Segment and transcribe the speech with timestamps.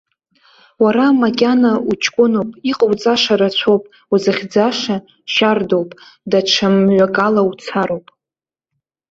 [0.83, 4.95] Уара макьана уҷкәыноуп, иҟауҵаша рацәоуп, узыхьӡаша
[5.33, 5.89] шьардоуп,
[6.29, 8.05] даҽа мҩакала уцароуп.